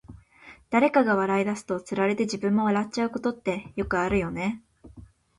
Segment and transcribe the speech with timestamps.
[0.71, 4.63] 誰かが笑い出すと、つられて自分も笑っちゃうことってよくあるよね。